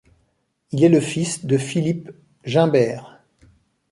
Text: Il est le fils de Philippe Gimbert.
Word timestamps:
Il 0.71 0.83
est 0.83 0.89
le 0.89 0.99
fils 0.99 1.45
de 1.45 1.59
Philippe 1.59 2.09
Gimbert. 2.43 3.21